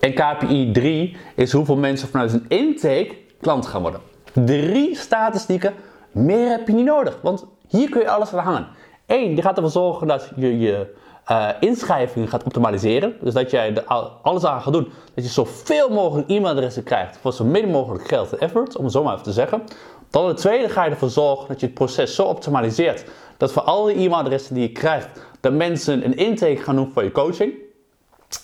En 0.00 0.14
KPI 0.14 0.70
3 0.72 1.16
is 1.34 1.52
hoeveel 1.52 1.76
mensen 1.76 2.08
vanuit 2.08 2.32
een 2.32 2.44
intake 2.48 3.16
klant 3.40 3.66
gaan 3.66 3.82
worden. 3.82 4.00
Drie 4.32 4.96
statistieken, 4.96 5.74
meer 6.12 6.48
heb 6.48 6.68
je 6.68 6.74
niet 6.74 6.84
nodig, 6.84 7.18
want 7.22 7.46
hier 7.68 7.88
kun 7.88 8.00
je 8.00 8.10
alles 8.10 8.32
aan 8.32 8.44
hangen. 8.44 8.66
Eén, 9.06 9.34
die 9.34 9.42
gaat 9.42 9.56
ervoor 9.56 9.70
zorgen 9.70 10.06
dat 10.06 10.32
je 10.36 10.58
je 10.58 10.94
uh, 11.30 11.48
inschrijvingen 11.60 12.28
gaat 12.28 12.42
optimaliseren. 12.42 13.16
Dus 13.20 13.34
dat 13.34 13.50
jij 13.50 13.74
er 13.74 13.84
alles 14.22 14.44
aan 14.44 14.62
gaat 14.62 14.72
doen. 14.72 14.92
Dat 15.14 15.24
je 15.24 15.30
zoveel 15.30 15.88
mogelijk 15.88 16.28
e-mailadressen 16.30 16.82
krijgt 16.82 17.18
voor 17.20 17.32
zo 17.32 17.44
min 17.44 17.70
mogelijk 17.70 18.08
geld 18.08 18.32
en 18.32 18.38
effort, 18.38 18.76
om 18.76 18.84
het 18.84 18.92
zo 18.92 19.02
maar 19.02 19.12
even 19.12 19.24
te 19.24 19.32
zeggen. 19.32 19.62
Dan 20.10 20.28
het 20.28 20.36
tweede 20.36 20.68
ga 20.68 20.84
je 20.84 20.90
ervoor 20.90 21.08
zorgen 21.10 21.48
dat 21.48 21.60
je 21.60 21.66
het 21.66 21.74
proces 21.74 22.14
zo 22.14 22.22
optimaliseert 22.22 23.04
dat 23.36 23.52
voor 23.52 23.62
al 23.62 23.84
die 23.84 23.96
e-mailadressen 23.96 24.54
die 24.54 24.62
je 24.62 24.72
krijgt, 24.72 25.08
dat 25.40 25.52
mensen 25.52 26.04
een 26.04 26.16
intake 26.16 26.56
gaan 26.56 26.76
doen 26.76 26.90
voor 26.92 27.04
je 27.04 27.12
coaching. 27.12 27.52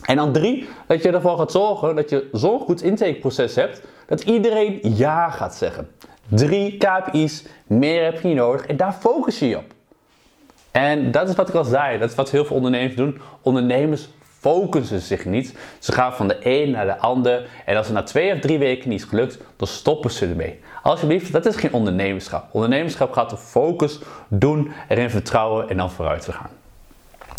En 0.03 0.17
dan 0.17 0.33
drie, 0.33 0.69
dat 0.87 1.03
je 1.03 1.13
ervoor 1.13 1.39
gaat 1.39 1.53
zorgen 1.53 1.97
dat 1.97 2.11
je 2.11 2.29
zo'n 2.33 2.61
goed 2.61 2.83
intakeproces 2.83 3.55
hebt 3.55 3.83
dat 4.07 4.23
iedereen 4.23 4.81
ja 4.83 5.31
gaat 5.31 5.55
zeggen. 5.55 5.91
Drie 6.29 6.77
KPI's, 6.77 7.45
meer 7.67 8.05
heb 8.05 8.21
je 8.21 8.29
niet 8.29 8.37
nodig 8.37 8.67
en 8.67 8.77
daar 8.77 8.93
focus 8.93 9.39
je 9.39 9.49
je 9.49 9.57
op. 9.57 9.75
En 10.73 11.11
dat 11.11 11.29
is 11.29 11.35
wat 11.35 11.49
ik 11.49 11.55
al 11.55 11.65
zei, 11.65 11.99
dat 11.99 12.11
is 12.11 12.15
wat 12.15 12.31
heel 12.31 12.45
veel 12.45 12.57
ondernemers 12.57 12.97
doen. 12.97 13.21
Ondernemers 13.43 14.09
focussen 14.39 15.01
zich 15.01 15.25
niet. 15.25 15.55
Ze 15.79 15.93
gaan 15.93 16.15
van 16.15 16.29
de 16.29 16.37
een 16.41 16.71
naar 16.71 16.87
de 16.87 16.99
ander 16.99 17.49
en 17.67 17.77
als 17.77 17.87
het 17.87 17.95
na 17.95 18.03
twee 18.03 18.33
of 18.33 18.39
drie 18.39 18.59
weken 18.59 18.89
niet 18.89 19.01
is 19.01 19.09
gelukt, 19.09 19.39
dan 19.57 19.69
stoppen 19.69 20.11
ze 20.11 20.27
ermee. 20.27 20.61
Alsjeblieft, 20.83 21.33
dat 21.33 21.47
is 21.47 21.57
geen 21.57 21.73
ondernemerschap. 21.73 22.45
Ondernemerschap 22.53 23.13
gaat 23.13 23.33
op 23.33 23.39
focus, 23.39 23.99
doen, 24.29 24.73
erin 24.89 25.11
vertrouwen 25.11 25.69
en 25.69 25.77
dan 25.77 25.91
vooruit 25.91 26.23
te 26.25 26.33
gaan. 26.33 26.51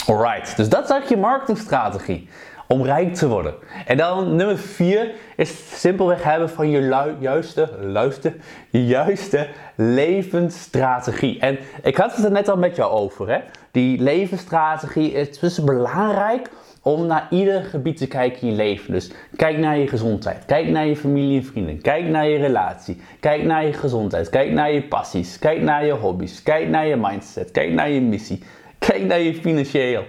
Alright, 0.07 0.57
dus 0.57 0.69
dat 0.69 0.83
is 0.83 0.89
eigenlijk 0.89 1.09
je 1.09 1.27
marketingstrategie 1.27 2.29
om 2.67 2.83
rijk 2.83 3.13
te 3.13 3.27
worden. 3.27 3.53
En 3.85 3.97
dan 3.97 4.35
nummer 4.35 4.57
4 4.57 5.11
is 5.35 5.79
simpelweg 5.79 6.23
hebben 6.23 6.49
van 6.49 6.69
je 6.69 7.15
juiste, 7.19 7.69
luister, 7.81 8.33
juiste 8.69 9.47
levensstrategie. 9.75 11.39
En 11.39 11.57
ik 11.83 11.97
had 11.97 12.15
het 12.15 12.25
er 12.25 12.31
net 12.31 12.49
al 12.49 12.57
met 12.57 12.75
jou 12.75 12.91
over. 12.91 13.29
Hè? 13.29 13.39
Die 13.71 14.01
levensstrategie 14.01 15.11
is 15.11 15.39
dus 15.39 15.63
belangrijk 15.63 16.49
om 16.83 17.05
naar 17.05 17.27
ieder 17.29 17.63
gebied 17.63 17.97
te 17.97 18.07
kijken 18.07 18.41
in 18.41 18.47
je 18.47 18.55
leven. 18.55 18.93
Dus 18.93 19.11
kijk 19.35 19.57
naar 19.57 19.77
je 19.77 19.87
gezondheid, 19.87 20.45
kijk 20.45 20.67
naar 20.67 20.85
je 20.85 20.95
familie 20.95 21.39
en 21.39 21.45
vrienden, 21.45 21.81
kijk 21.81 22.05
naar 22.05 22.27
je 22.27 22.37
relatie, 22.37 23.01
kijk 23.19 23.43
naar 23.43 23.65
je 23.65 23.73
gezondheid, 23.73 24.29
kijk 24.29 24.51
naar 24.51 24.71
je 24.71 24.83
passies, 24.83 25.39
kijk 25.39 25.61
naar 25.61 25.85
je 25.85 25.91
hobby's, 25.91 26.43
kijk 26.43 26.67
naar 26.67 26.87
je 26.87 26.95
mindset, 26.95 27.51
kijk 27.51 27.71
naar 27.71 27.89
je 27.89 28.01
missie, 28.01 28.43
kijk 28.79 29.03
naar 29.03 29.19
je 29.19 29.35
financieel. 29.35 30.03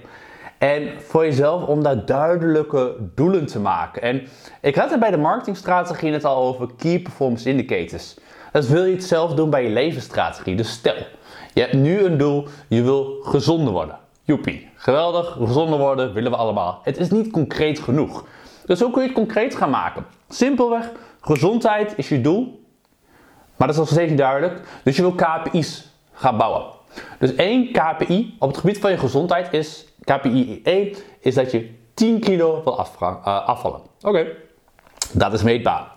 En 0.65 1.01
voor 1.01 1.25
jezelf 1.25 1.63
om 1.63 1.83
daar 1.83 2.05
duidelijke 2.05 2.97
doelen 3.15 3.47
te 3.47 3.61
maken. 3.61 4.03
En 4.03 4.23
ik 4.61 4.75
had 4.75 4.91
het 4.91 5.01
bij 5.01 5.11
de 5.11 5.17
marketingstrategie 5.17 6.11
net 6.11 6.25
al 6.25 6.37
over 6.37 6.69
Key 6.77 6.99
Performance 6.99 7.49
Indicators. 7.49 8.17
Dat 8.53 8.67
wil 8.67 8.85
je 8.85 8.95
het 8.95 9.05
zelf 9.05 9.35
doen 9.35 9.51
bij 9.51 9.63
je 9.63 9.71
levensstrategie. 9.71 10.57
Dus 10.57 10.71
stel, 10.71 10.95
je 11.55 11.61
hebt 11.61 11.73
nu 11.73 12.05
een 12.05 12.17
doel, 12.17 12.47
je 12.69 12.83
wil 12.83 13.17
gezonder 13.23 13.73
worden. 13.73 13.99
Joepie, 14.23 14.71
geweldig, 14.77 15.37
gezonder 15.41 15.79
worden 15.79 16.13
willen 16.13 16.31
we 16.31 16.37
allemaal. 16.37 16.81
Het 16.83 16.99
is 16.99 17.11
niet 17.11 17.33
concreet 17.33 17.79
genoeg. 17.79 18.25
Dus 18.67 18.81
hoe 18.81 18.91
kun 18.91 19.01
je 19.03 19.09
het 19.09 19.17
concreet 19.17 19.55
gaan 19.55 19.71
maken? 19.71 20.07
Simpelweg, 20.29 20.91
gezondheid 21.21 21.93
is 21.97 22.09
je 22.09 22.21
doel, 22.21 22.65
maar 23.57 23.67
dat 23.67 23.77
is 23.77 23.83
nog 23.83 23.89
steeds 23.89 24.15
duidelijk. 24.15 24.61
Dus 24.83 24.97
je 24.97 25.03
wil 25.03 25.15
KPI's 25.15 25.87
gaan 26.13 26.37
bouwen. 26.37 26.65
Dus 27.19 27.35
één 27.35 27.73
KPI 27.73 28.37
op 28.39 28.49
het 28.49 28.59
gebied 28.59 28.79
van 28.79 28.91
je 28.91 28.99
gezondheid 28.99 29.53
is, 29.53 29.87
KPI 30.05 30.61
1, 30.65 30.95
is 31.21 31.35
dat 31.35 31.51
je 31.51 31.71
10 31.95 32.21
kilo 32.21 32.63
wil 32.65 32.87
uh, 33.01 33.47
afvallen. 33.47 33.81
Oké, 34.03 34.27
dat 35.13 35.33
is 35.33 35.43
meetbaar. 35.43 35.93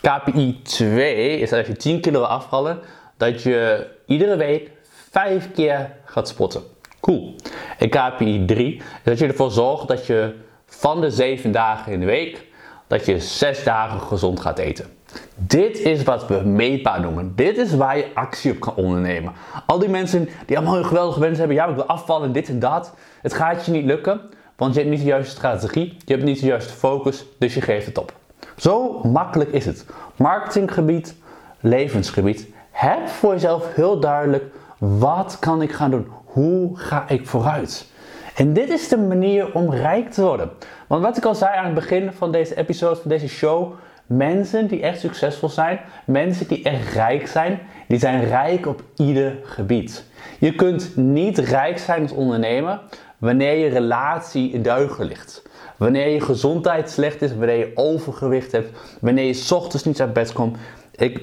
KPI 0.00 0.62
2 0.62 1.38
is 1.38 1.50
dat 1.50 1.58
als 1.58 1.68
je 1.68 1.76
10 1.76 2.00
kilo 2.00 2.18
wil 2.18 2.28
afvallen, 2.28 2.80
dat 3.16 3.42
je 3.42 3.86
iedere 4.06 4.36
week 4.36 4.70
5 5.10 5.52
keer 5.52 5.96
gaat 6.04 6.28
sporten. 6.28 6.62
Cool. 7.00 7.34
En 7.78 7.88
KPI 7.88 8.44
3 8.44 8.76
is 8.76 8.82
dat 9.04 9.18
je 9.18 9.26
ervoor 9.26 9.50
zorgt 9.50 9.88
dat 9.88 10.06
je 10.06 10.34
van 10.66 11.00
de 11.00 11.10
7 11.10 11.52
dagen 11.52 11.92
in 11.92 12.00
de 12.00 12.06
week, 12.06 12.46
dat 12.86 13.04
je 13.04 13.20
6 13.20 13.64
dagen 13.64 14.00
gezond 14.00 14.40
gaat 14.40 14.58
eten. 14.58 14.95
Dit 15.34 15.78
is 15.78 16.02
wat 16.02 16.26
we 16.26 16.34
meetbaar 16.34 17.00
noemen. 17.00 17.32
Dit 17.36 17.56
is 17.56 17.74
waar 17.74 17.96
je 17.96 18.10
actie 18.14 18.52
op 18.52 18.60
kan 18.60 18.74
ondernemen. 18.74 19.32
Al 19.66 19.78
die 19.78 19.88
mensen 19.88 20.28
die 20.46 20.56
allemaal 20.56 20.78
een 20.78 20.84
geweldige 20.84 21.20
wens 21.20 21.38
hebben, 21.38 21.56
ja, 21.56 21.66
ik 21.66 21.74
wil 21.74 21.86
afvallen, 21.86 22.32
dit 22.32 22.48
en 22.48 22.58
dat. 22.58 22.94
Het 23.22 23.34
gaat 23.34 23.66
je 23.66 23.72
niet 23.72 23.84
lukken, 23.84 24.20
want 24.56 24.74
je 24.74 24.80
hebt 24.80 24.92
niet 24.92 25.00
de 25.00 25.06
juiste 25.06 25.36
strategie, 25.36 25.96
je 26.04 26.12
hebt 26.12 26.24
niet 26.24 26.40
de 26.40 26.46
juiste 26.46 26.72
focus, 26.72 27.24
dus 27.38 27.54
je 27.54 27.60
geeft 27.60 27.86
het 27.86 27.98
op. 27.98 28.12
Zo 28.56 29.00
makkelijk 29.02 29.50
is 29.50 29.66
het. 29.66 29.86
Marketinggebied, 30.16 31.16
levensgebied. 31.60 32.48
Heb 32.70 33.08
voor 33.08 33.32
jezelf 33.32 33.74
heel 33.74 34.00
duidelijk, 34.00 34.44
wat 34.78 35.36
kan 35.40 35.62
ik 35.62 35.72
gaan 35.72 35.90
doen? 35.90 36.06
Hoe 36.24 36.78
ga 36.78 37.04
ik 37.08 37.26
vooruit? 37.26 37.86
En 38.34 38.52
dit 38.52 38.68
is 38.70 38.88
de 38.88 38.98
manier 38.98 39.54
om 39.54 39.74
rijk 39.74 40.10
te 40.10 40.22
worden. 40.22 40.50
Want 40.86 41.02
wat 41.02 41.16
ik 41.16 41.24
al 41.24 41.34
zei 41.34 41.56
aan 41.56 41.64
het 41.64 41.74
begin 41.74 42.12
van 42.12 42.32
deze 42.32 42.56
episode, 42.56 42.96
van 42.96 43.10
deze 43.10 43.28
show, 43.28 43.72
Mensen 44.06 44.66
die 44.66 44.82
echt 44.82 45.00
succesvol 45.00 45.48
zijn, 45.48 45.80
mensen 46.04 46.48
die 46.48 46.62
echt 46.62 46.92
rijk 46.92 47.28
zijn, 47.28 47.58
die 47.88 47.98
zijn 47.98 48.24
rijk 48.24 48.66
op 48.66 48.82
ieder 48.96 49.38
gebied. 49.42 50.04
Je 50.38 50.54
kunt 50.54 50.96
niet 50.96 51.38
rijk 51.38 51.78
zijn 51.78 52.02
als 52.02 52.12
ondernemer 52.12 52.80
wanneer 53.18 53.54
je 53.54 53.68
relatie 53.68 54.50
in 54.50 54.62
duigen 54.62 55.04
ligt. 55.04 55.42
Wanneer 55.76 56.08
je 56.08 56.20
gezondheid 56.20 56.90
slecht 56.90 57.22
is, 57.22 57.36
wanneer 57.36 57.58
je 57.58 57.72
overgewicht 57.74 58.52
hebt, 58.52 58.78
wanneer 59.00 59.24
je 59.24 59.32
s 59.32 59.52
ochtends 59.52 59.84
niet 59.84 60.00
uit 60.00 60.12
bed 60.12 60.32
komt. 60.32 60.56
Ik, 60.96 61.20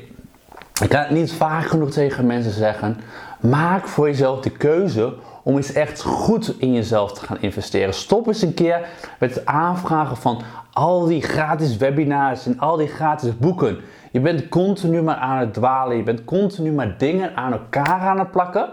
ik 0.82 0.90
kan 0.90 1.00
het 1.00 1.10
niet 1.10 1.34
vaak 1.34 1.66
genoeg 1.66 1.92
tegen 1.92 2.26
mensen 2.26 2.52
zeggen. 2.52 2.98
Maak 3.40 3.88
voor 3.88 4.08
jezelf 4.08 4.40
de 4.40 4.50
keuze 4.50 5.14
om 5.44 5.56
eens 5.56 5.74
echt 5.74 6.02
goed 6.02 6.56
in 6.58 6.74
jezelf 6.74 7.14
te 7.14 7.26
gaan 7.26 7.42
investeren. 7.42 7.94
Stop 7.94 8.28
eens 8.28 8.42
een 8.42 8.54
keer 8.54 8.88
met 9.20 9.36
het 9.36 9.46
aanvragen 9.46 10.18
van 10.18 10.42
al 10.72 11.06
die 11.06 11.22
gratis 11.22 11.78
webinars 11.78 12.46
en 12.46 12.60
al 12.60 12.78
die 12.78 12.88
gratis 12.88 13.38
boeken. 13.38 13.80
Je 14.12 14.20
bent 14.20 14.50
continu 14.50 15.02
maar 15.02 15.16
aan 15.16 15.38
het 15.38 15.54
dwalen. 15.54 15.98
Je 15.98 16.04
bent 16.04 16.24
continu 16.24 16.72
maar 16.72 16.98
dingen 16.98 17.36
aan 17.36 17.52
elkaar 17.52 18.00
aan 18.00 18.20
het 18.20 18.32
plakken. 18.32 18.70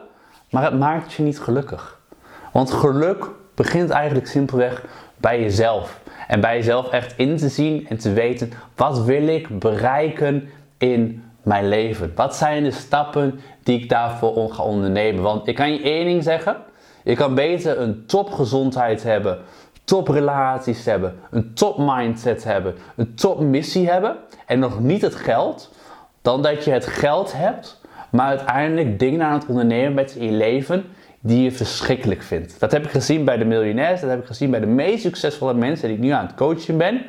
Maar 0.51 0.63
het 0.63 0.79
maakt 0.79 1.13
je 1.13 1.23
niet 1.23 1.41
gelukkig. 1.41 2.01
Want 2.53 2.71
geluk 2.71 3.31
begint 3.55 3.91
eigenlijk 3.91 4.27
simpelweg 4.27 4.85
bij 5.17 5.41
jezelf. 5.41 6.01
En 6.29 6.41
bij 6.41 6.57
jezelf 6.57 6.91
echt 6.91 7.15
in 7.17 7.37
te 7.37 7.49
zien 7.49 7.87
en 7.89 7.99
te 7.99 8.13
weten: 8.13 8.53
wat 8.77 9.05
wil 9.05 9.27
ik 9.27 9.59
bereiken 9.59 10.49
in 10.79 11.25
mijn 11.43 11.69
leven? 11.69 12.13
Wat 12.15 12.37
zijn 12.37 12.63
de 12.63 12.71
stappen 12.71 13.41
die 13.63 13.81
ik 13.81 13.89
daarvoor 13.89 14.53
ga 14.53 14.63
ondernemen? 14.63 15.23
Want 15.23 15.47
ik 15.47 15.55
kan 15.55 15.73
je 15.73 15.83
één 15.83 16.05
ding 16.05 16.23
zeggen: 16.23 16.57
je 17.05 17.15
kan 17.15 17.35
beter 17.35 17.81
een 17.81 18.07
topgezondheid 18.07 19.03
hebben 19.03 19.39
toprelaties 19.91 20.85
hebben, 20.85 21.15
een 21.31 21.55
top 21.55 21.79
mindset 21.79 22.45
hebben, 22.45 22.75
een 22.97 23.15
top 23.15 23.41
missie 23.41 23.91
hebben 23.91 24.17
en 24.47 24.59
nog 24.59 24.81
niet 24.81 25.03
het 25.03 25.15
geld, 25.15 25.71
dan 26.23 26.43
dat 26.43 26.65
je 26.65 26.71
het 26.71 26.87
geld 26.87 27.33
hebt, 27.33 27.81
maar 28.11 28.27
uiteindelijk 28.27 28.99
dingen 28.99 29.23
aan 29.23 29.33
het 29.33 29.47
ondernemen 29.47 30.17
in 30.17 30.25
je 30.25 30.33
leven 30.33 30.85
die 31.21 31.43
je 31.43 31.53
verschrikkelijk 31.53 32.23
vindt. 32.23 32.61
Dat 32.61 32.73
heb 32.73 32.85
ik 32.85 32.91
gezien 32.91 33.25
bij 33.25 33.37
de 33.37 33.45
miljonairs, 33.45 34.01
dat 34.01 34.11
heb 34.11 34.21
ik 34.21 34.27
gezien 34.27 34.51
bij 34.51 34.61
de 34.61 34.67
meest 34.67 35.03
succesvolle 35.03 35.55
mensen 35.55 35.89
die 35.89 35.97
ik 35.97 36.03
nu 36.03 36.11
aan 36.11 36.27
het 36.27 36.35
coachen 36.35 36.77
ben. 36.77 37.03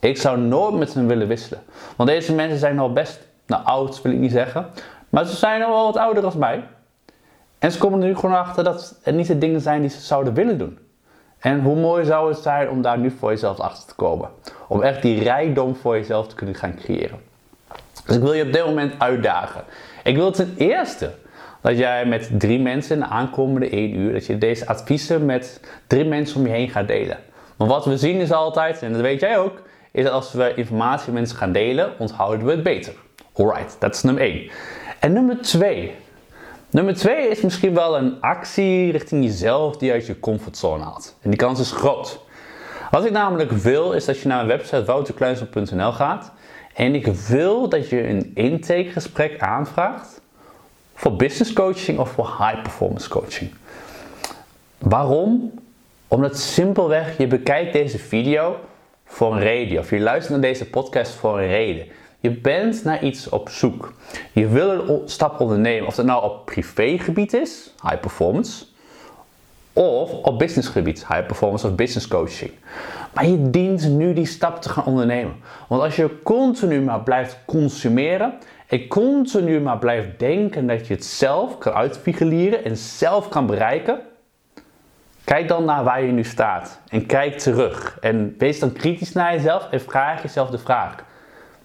Ik 0.00 0.16
zou 0.16 0.38
nooit 0.38 0.74
met 0.74 0.94
hen 0.94 1.06
willen 1.06 1.28
wisselen. 1.28 1.62
Want 1.96 2.08
deze 2.08 2.34
mensen 2.34 2.58
zijn 2.58 2.78
al 2.78 2.92
best, 2.92 3.28
nou 3.46 3.64
oud 3.64 4.02
wil 4.02 4.12
ik 4.12 4.18
niet 4.18 4.32
zeggen, 4.32 4.66
maar 5.08 5.24
ze 5.24 5.36
zijn 5.36 5.62
al 5.62 5.70
wel 5.70 5.84
wat 5.84 5.96
ouder 5.96 6.24
als 6.24 6.34
mij. 6.34 6.64
En 7.58 7.72
ze 7.72 7.78
komen 7.78 8.00
er 8.00 8.06
nu 8.06 8.14
gewoon 8.14 8.36
achter 8.36 8.64
dat 8.64 8.98
het 9.02 9.14
niet 9.14 9.26
de 9.26 9.38
dingen 9.38 9.60
zijn 9.60 9.80
die 9.80 9.90
ze 9.90 10.00
zouden 10.00 10.34
willen 10.34 10.58
doen. 10.58 10.78
En 11.38 11.60
hoe 11.60 11.76
mooi 11.76 12.04
zou 12.04 12.28
het 12.28 12.38
zijn 12.38 12.70
om 12.70 12.82
daar 12.82 12.98
nu 12.98 13.10
voor 13.10 13.30
jezelf 13.30 13.60
achter 13.60 13.88
te 13.88 13.94
komen. 13.94 14.28
Om 14.68 14.82
echt 14.82 15.02
die 15.02 15.22
rijkdom 15.22 15.76
voor 15.76 15.96
jezelf 15.96 16.26
te 16.26 16.34
kunnen 16.34 16.54
gaan 16.54 16.74
creëren. 16.74 17.18
Dus 18.06 18.16
ik 18.16 18.22
wil 18.22 18.32
je 18.32 18.44
op 18.44 18.52
dit 18.52 18.66
moment 18.66 18.94
uitdagen. 18.98 19.64
Ik 20.04 20.16
wil 20.16 20.30
ten 20.30 20.54
eerste 20.56 21.10
dat 21.60 21.78
jij 21.78 22.06
met 22.06 22.30
drie 22.38 22.60
mensen 22.60 22.94
in 22.94 23.00
de 23.00 23.08
aankomende 23.08 23.68
één 23.68 23.94
uur, 23.94 24.12
dat 24.12 24.26
je 24.26 24.38
deze 24.38 24.66
adviezen 24.66 25.24
met 25.24 25.60
drie 25.86 26.04
mensen 26.04 26.36
om 26.40 26.46
je 26.46 26.52
heen 26.52 26.70
gaat 26.70 26.88
delen. 26.88 27.18
Want 27.56 27.70
wat 27.70 27.84
we 27.84 27.98
zien 27.98 28.20
is 28.20 28.32
altijd, 28.32 28.82
en 28.82 28.92
dat 28.92 29.00
weet 29.00 29.20
jij 29.20 29.38
ook, 29.38 29.62
is 29.92 30.04
dat 30.04 30.12
als 30.12 30.32
we 30.32 30.54
informatie 30.54 31.06
met 31.06 31.14
mensen 31.14 31.36
gaan 31.36 31.52
delen, 31.52 31.92
onthouden 31.98 32.46
we 32.46 32.52
het 32.52 32.62
beter. 32.62 32.94
Alright, 33.36 33.76
dat 33.78 33.94
is 33.94 34.02
nummer 34.02 34.22
1. 34.22 34.50
En 35.00 35.12
nummer 35.12 35.42
2, 35.42 35.94
Nummer 36.74 36.94
twee 36.94 37.28
is 37.28 37.40
misschien 37.40 37.74
wel 37.74 37.96
een 37.96 38.20
actie 38.20 38.92
richting 38.92 39.24
jezelf 39.24 39.76
die 39.76 39.92
uit 39.92 40.06
je 40.06 40.20
comfortzone 40.20 40.82
haalt. 40.82 41.16
En 41.22 41.30
die 41.30 41.38
kans 41.38 41.60
is 41.60 41.72
groot. 41.72 42.20
Wat 42.90 43.04
ik 43.04 43.10
namelijk 43.10 43.50
wil 43.50 43.92
is 43.92 44.04
dat 44.04 44.18
je 44.18 44.28
naar 44.28 44.36
mijn 44.36 44.58
website 44.58 44.84
wouterkleinsel.nl 44.84 45.92
gaat 45.92 46.32
en 46.74 46.94
ik 46.94 47.06
wil 47.06 47.68
dat 47.68 47.88
je 47.88 48.08
een 48.08 48.30
intakegesprek 48.34 49.40
aanvraagt 49.40 50.20
voor 50.94 51.16
business 51.16 51.52
coaching 51.52 51.98
of 51.98 52.10
voor 52.10 52.26
high 52.26 52.62
performance 52.62 53.08
coaching. 53.08 53.50
Waarom? 54.78 55.52
Omdat 56.08 56.38
simpelweg 56.38 57.18
je 57.18 57.26
bekijkt 57.26 57.72
deze 57.72 57.98
video 57.98 58.56
voor 59.04 59.32
een 59.32 59.40
reden 59.40 59.78
of 59.78 59.90
je 59.90 60.00
luistert 60.00 60.32
naar 60.32 60.50
deze 60.50 60.70
podcast 60.70 61.12
voor 61.12 61.40
een 61.40 61.48
reden. 61.48 61.86
Je 62.24 62.30
bent 62.30 62.84
naar 62.84 63.04
iets 63.04 63.28
op 63.28 63.48
zoek. 63.48 63.92
Je 64.32 64.48
wil 64.48 64.70
een 64.70 65.00
stap 65.04 65.40
ondernemen, 65.40 65.86
of 65.86 65.94
dat 65.94 66.06
nou 66.06 66.24
op 66.24 66.44
privégebied 66.44 67.32
is, 67.32 67.70
high 67.82 68.00
performance, 68.00 68.64
of 69.72 70.12
op 70.12 70.38
businessgebied, 70.38 71.06
high 71.08 71.26
performance 71.26 71.66
of 71.66 71.74
business 71.74 72.08
coaching. 72.08 72.50
Maar 73.14 73.26
je 73.26 73.50
dient 73.50 73.88
nu 73.88 74.12
die 74.12 74.26
stap 74.26 74.62
te 74.62 74.68
gaan 74.68 74.84
ondernemen. 74.84 75.34
Want 75.68 75.82
als 75.82 75.96
je 75.96 76.22
continu 76.22 76.80
maar 76.80 77.00
blijft 77.00 77.38
consumeren 77.46 78.34
ik 78.66 78.88
continu 78.88 79.60
maar 79.60 79.78
blijf 79.78 80.16
denken 80.16 80.66
dat 80.66 80.86
je 80.86 80.94
het 80.94 81.04
zelf 81.04 81.58
kan 81.58 81.72
uitfigureren 81.72 82.64
en 82.64 82.76
zelf 82.76 83.28
kan 83.28 83.46
bereiken, 83.46 84.00
kijk 85.24 85.48
dan 85.48 85.64
naar 85.64 85.84
waar 85.84 86.02
je 86.02 86.12
nu 86.12 86.24
staat 86.24 86.80
en 86.88 87.06
kijk 87.06 87.38
terug. 87.38 87.98
En 88.00 88.34
wees 88.38 88.58
dan 88.58 88.72
kritisch 88.72 89.12
naar 89.12 89.32
jezelf 89.32 89.68
en 89.70 89.80
vraag 89.80 90.22
jezelf 90.22 90.50
de 90.50 90.58
vraag. 90.58 90.94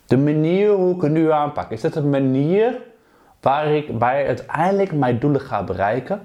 De 0.10 0.18
manier 0.18 0.70
hoe 0.70 0.96
ik 0.96 1.02
het 1.02 1.12
nu 1.12 1.32
aanpak, 1.32 1.72
is 1.72 1.82
dat 1.82 1.96
een 1.96 2.10
manier 2.10 2.82
waar 3.42 3.68
ik 3.68 3.90
waar 3.92 4.26
uiteindelijk 4.26 4.92
mijn 4.92 5.20
doelen 5.20 5.42
ga 5.42 5.64
bereiken? 5.64 6.22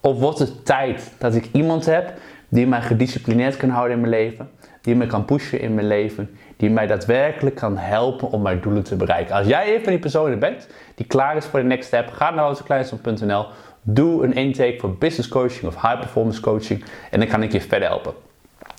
Of 0.00 0.18
wordt 0.18 0.38
het 0.38 0.64
tijd 0.64 1.12
dat 1.18 1.34
ik 1.34 1.48
iemand 1.52 1.86
heb 1.86 2.12
die 2.48 2.66
mij 2.66 2.80
gedisciplineerd 2.80 3.56
kan 3.56 3.68
houden 3.68 3.94
in 3.94 4.00
mijn 4.00 4.12
leven, 4.12 4.50
die 4.80 4.94
me 4.94 5.06
kan 5.06 5.24
pushen 5.24 5.60
in 5.60 5.74
mijn 5.74 5.86
leven, 5.86 6.30
die 6.56 6.70
mij 6.70 6.86
daadwerkelijk 6.86 7.56
kan 7.56 7.76
helpen 7.76 8.30
om 8.30 8.42
mijn 8.42 8.60
doelen 8.60 8.82
te 8.82 8.96
bereiken. 8.96 9.34
Als 9.34 9.46
jij 9.46 9.74
een 9.74 9.82
van 9.82 9.92
die 9.92 10.00
personen 10.00 10.38
bent 10.38 10.68
die 10.94 11.06
klaar 11.06 11.36
is 11.36 11.44
voor 11.44 11.60
de 11.60 11.66
next 11.66 11.86
step, 11.86 12.08
ga 12.08 12.30
naar 12.30 12.44
houtekleinste.nl, 12.44 13.46
doe 13.82 14.24
een 14.24 14.32
intake 14.32 14.76
voor 14.78 14.96
business 14.96 15.28
coaching 15.28 15.66
of 15.66 15.82
high 15.82 15.98
performance 15.98 16.40
coaching 16.40 16.84
en 17.10 17.18
dan 17.18 17.28
kan 17.28 17.42
ik 17.42 17.52
je 17.52 17.60
verder 17.60 17.88
helpen. 17.88 18.12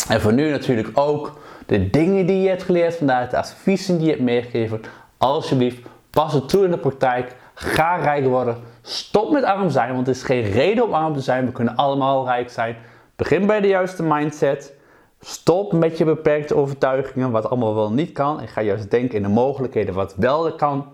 En 0.09 0.21
voor 0.21 0.33
nu 0.33 0.49
natuurlijk 0.49 0.89
ook 0.93 1.39
de 1.65 1.89
dingen 1.89 2.25
die 2.25 2.41
je 2.41 2.49
hebt 2.49 2.63
geleerd 2.63 2.95
vandaag, 2.95 3.29
de 3.29 3.37
adviezen 3.37 3.97
die 3.97 4.05
je 4.05 4.11
hebt 4.11 4.23
meegegeven, 4.23 4.81
alsjeblieft 5.17 5.81
pas 6.09 6.33
het 6.33 6.49
toe 6.49 6.63
in 6.63 6.71
de 6.71 6.77
praktijk. 6.77 7.35
Ga 7.53 7.95
rijk 7.95 8.25
worden. 8.25 8.57
Stop 8.81 9.31
met 9.31 9.43
arm 9.43 9.69
zijn, 9.69 9.93
want 9.93 10.07
er 10.07 10.13
is 10.13 10.23
geen 10.23 10.41
reden 10.41 10.83
om 10.83 10.93
arm 10.93 11.13
te 11.13 11.21
zijn. 11.21 11.45
We 11.45 11.51
kunnen 11.51 11.75
allemaal 11.75 12.25
rijk 12.25 12.49
zijn. 12.49 12.75
Begin 13.15 13.45
bij 13.45 13.61
de 13.61 13.67
juiste 13.67 14.03
mindset. 14.03 14.73
Stop 15.19 15.73
met 15.73 15.97
je 15.97 16.05
beperkte 16.05 16.55
overtuigingen, 16.55 17.31
wat 17.31 17.49
allemaal 17.49 17.75
wel 17.75 17.91
niet 17.91 18.11
kan. 18.11 18.41
En 18.41 18.47
ga 18.47 18.61
juist 18.61 18.91
denken 18.91 19.15
in 19.15 19.23
de 19.23 19.29
mogelijkheden 19.29 19.93
wat 19.93 20.15
wel 20.15 20.55
kan. 20.55 20.85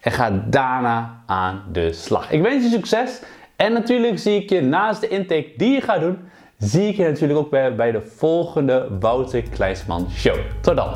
En 0.00 0.12
ga 0.12 0.30
daarna 0.46 1.22
aan 1.26 1.62
de 1.72 1.92
slag. 1.92 2.30
Ik 2.30 2.42
wens 2.42 2.64
je 2.64 2.70
succes. 2.70 3.22
En 3.56 3.72
natuurlijk 3.72 4.18
zie 4.18 4.42
ik 4.42 4.50
je 4.50 4.60
naast 4.60 5.00
de 5.00 5.08
intake 5.08 5.52
die 5.56 5.72
je 5.72 5.80
gaat 5.80 6.00
doen, 6.00 6.18
zie 6.60 6.88
ik 6.88 6.96
je 6.96 7.04
natuurlijk 7.04 7.38
ook 7.38 7.50
bij, 7.50 7.74
bij 7.74 7.90
de 7.90 8.00
volgende 8.16 8.88
Wouter 9.00 9.42
Kleinsman 9.42 10.08
Show. 10.10 10.36
Tot 10.60 10.76
dan. 10.76 10.94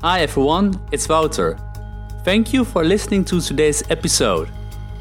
Hi 0.00 0.20
everyone, 0.20 0.70
it's 0.88 1.06
Wouter. 1.06 1.56
Thank 2.24 2.46
you 2.46 2.64
for 2.64 2.84
listening 2.84 3.26
to 3.26 3.38
today's 3.38 3.82
episode. 3.88 4.48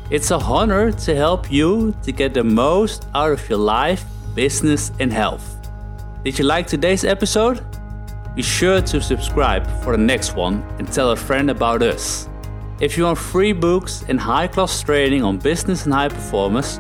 It's 0.10 0.32
a 0.32 0.38
honor 0.38 0.96
to 1.06 1.14
help 1.14 1.46
you 1.50 1.94
to 2.02 2.12
get 2.16 2.34
the 2.34 2.44
most 2.44 3.06
out 3.14 3.32
of 3.32 3.48
your 3.48 3.62
life, 3.62 4.04
business, 4.36 4.92
and 5.00 5.14
health. 5.14 5.44
Did 6.24 6.38
you 6.40 6.48
like 6.48 6.68
today's 6.68 7.04
episode? 7.04 7.62
Be 8.36 8.42
sure 8.42 8.82
to 8.82 9.02
subscribe 9.02 9.68
for 9.84 9.96
the 9.96 10.04
next 10.04 10.36
one 10.36 10.64
and 10.80 10.92
tell 10.92 11.12
a 11.12 11.16
friend 11.16 11.50
about 11.50 11.82
us. 11.82 12.28
If 12.80 12.98
you 12.98 13.04
want 13.04 13.18
free 13.18 13.54
books 13.54 14.04
and 14.08 14.20
high 14.20 14.48
class 14.48 14.82
training 14.82 15.24
on 15.24 15.38
business 15.38 15.86
and 15.86 15.94
high 15.94 16.10
performance, 16.10 16.80